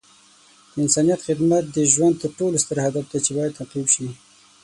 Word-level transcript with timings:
د 0.73 0.75
انسانیت 0.83 1.19
خدمت 1.27 1.63
د 1.75 1.77
ژوند 1.93 2.15
تر 2.21 2.29
ټولو 2.37 2.55
ستر 2.63 2.77
هدف 2.85 3.05
دی 3.11 3.19
چې 3.25 3.31
باید 3.37 3.55
تعقیب 3.59 3.87
شي. 3.93 4.07